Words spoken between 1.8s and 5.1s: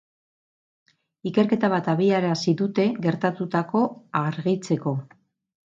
abiarazi dute gertatutako argitzeko.